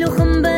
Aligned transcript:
Look 0.00 0.49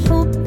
careful 0.00 0.39